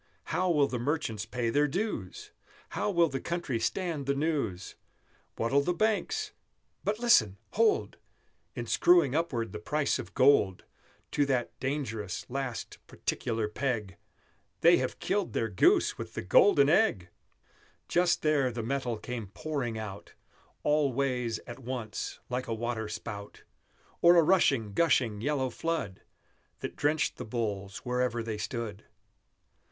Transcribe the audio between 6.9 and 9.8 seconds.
listen! hold! In screwing upward the